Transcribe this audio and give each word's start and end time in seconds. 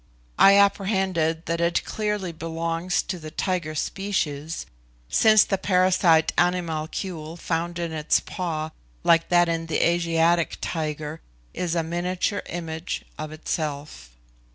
I 0.39 0.57
apprehended 0.57 1.45
that 1.45 1.61
it 1.61 1.85
clearly 1.85 2.31
belongs 2.31 3.03
to 3.03 3.19
the 3.19 3.29
tiger 3.29 3.75
species, 3.75 4.65
since 5.09 5.43
the 5.43 5.59
parasite 5.59 6.33
animalcule 6.39 7.37
found 7.37 7.77
in 7.77 7.91
its 7.91 8.19
paw, 8.19 8.71
like 9.03 9.29
that 9.29 9.47
in 9.47 9.67
the 9.67 9.87
Asiatic 9.87 10.57
tiger, 10.59 11.21
is 11.53 11.75
a 11.75 11.83
miniature 11.83 12.41
image 12.47 13.05
of 13.19 13.31
itself. 13.31 14.15